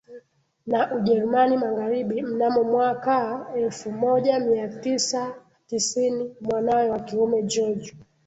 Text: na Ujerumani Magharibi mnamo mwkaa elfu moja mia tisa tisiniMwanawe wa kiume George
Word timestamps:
na 0.67 0.95
Ujerumani 0.95 1.57
Magharibi 1.57 2.21
mnamo 2.21 2.63
mwkaa 2.63 3.45
elfu 3.55 3.91
moja 3.91 4.39
mia 4.39 4.67
tisa 4.67 5.35
tisiniMwanawe 5.67 6.89
wa 6.89 6.99
kiume 6.99 7.43
George 7.43 7.93